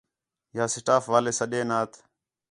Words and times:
یا 0.57 0.65
سٹاف 0.73 1.03
والے 1.11 1.31
سڈینات 1.39 1.91